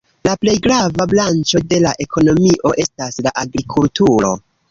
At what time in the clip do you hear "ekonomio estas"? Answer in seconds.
2.07-3.23